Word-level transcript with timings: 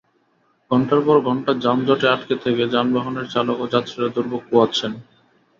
ঘণ্টার 0.71 1.01
পর 1.05 1.17
ঘণ্টা 1.27 1.51
যানজটে 1.63 2.07
আটকে 2.09 2.35
থেকে 2.43 2.63
যানবাহনের 2.73 3.27
চালক 3.33 3.57
ও 3.59 3.71
যাত্রীরা 3.73 4.09
দুর্ভোগ 4.15 4.41
পোহাচ্ছেন। 4.49 4.91